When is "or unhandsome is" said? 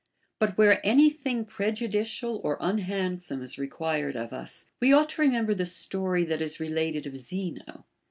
2.43-3.59